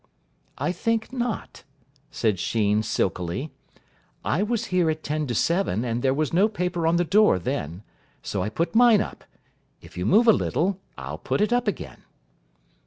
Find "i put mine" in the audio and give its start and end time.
8.41-9.01